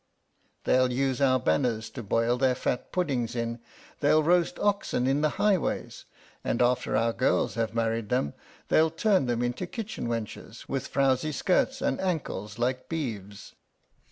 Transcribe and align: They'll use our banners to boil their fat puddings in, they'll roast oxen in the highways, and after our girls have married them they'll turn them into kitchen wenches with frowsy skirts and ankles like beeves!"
They'll 0.63 0.91
use 0.91 1.21
our 1.21 1.39
banners 1.39 1.91
to 1.91 2.01
boil 2.01 2.39
their 2.39 2.55
fat 2.55 2.91
puddings 2.91 3.35
in, 3.35 3.59
they'll 3.99 4.23
roast 4.23 4.57
oxen 4.57 5.05
in 5.05 5.21
the 5.21 5.29
highways, 5.37 6.05
and 6.43 6.59
after 6.59 6.97
our 6.97 7.13
girls 7.13 7.53
have 7.53 7.75
married 7.75 8.09
them 8.09 8.33
they'll 8.69 8.89
turn 8.89 9.27
them 9.27 9.43
into 9.43 9.67
kitchen 9.67 10.07
wenches 10.07 10.67
with 10.67 10.87
frowsy 10.87 11.31
skirts 11.31 11.83
and 11.83 12.01
ankles 12.01 12.57
like 12.57 12.89
beeves!" 12.89 13.53